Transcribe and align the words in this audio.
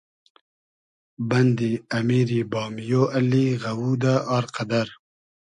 بئندی 1.29 1.71
امیری 1.97 2.41
بامیۉ 2.51 3.01
اللی 3.17 3.45
غئوودۂ، 3.61 4.13
آر 4.35 4.45
قئدئر 4.55 4.87